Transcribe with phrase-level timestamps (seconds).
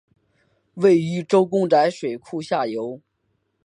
[0.73, 2.99] 位于周公宅水库下游。